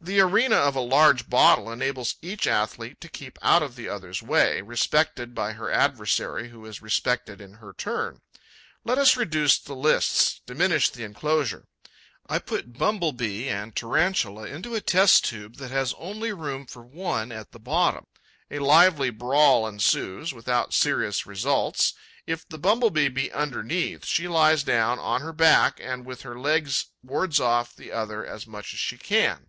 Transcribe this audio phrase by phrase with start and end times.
[0.00, 4.22] The arena of a large bottle enables each athlete to keep out of the other's
[4.22, 8.20] way, respected by her adversary, who is respected in her turn.
[8.84, 11.64] Let us reduce the lists, diminish the enclosure.
[12.28, 16.82] I put Bumble bee and Tarantula into a test tube that has only room for
[16.82, 18.04] one at the bottom.
[18.50, 21.94] A lively brawl ensues, without serious results.
[22.26, 26.38] If the Bumble bee be underneath, she lies down on her back and with her
[26.38, 29.46] legs wards off the other as much as she can.